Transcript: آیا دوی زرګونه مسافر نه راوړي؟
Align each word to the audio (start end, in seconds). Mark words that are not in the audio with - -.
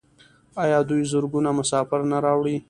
آیا 0.63 0.79
دوی 0.89 1.03
زرګونه 1.13 1.49
مسافر 1.59 1.99
نه 2.11 2.17
راوړي؟ 2.25 2.55